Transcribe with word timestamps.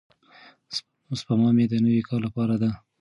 سپما 1.19 1.49
مې 1.55 1.65
د 1.69 1.73
نوي 1.85 2.01
کار 2.07 2.19
لپاره 2.25 2.55
ده. 2.61 2.71